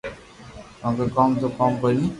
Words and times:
ڪونڪہ 0.81 1.05
ڪوم 1.15 1.29
تو 1.39 1.47
ڪرو 1.57 1.75
ڪوئي 1.81 1.95
ني 1.99 2.07